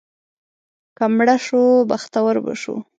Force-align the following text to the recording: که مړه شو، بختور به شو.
که 0.97 1.05
مړه 1.15 1.35
شو، 1.45 1.61
بختور 1.89 2.35
به 2.45 2.53
شو. 2.61 2.75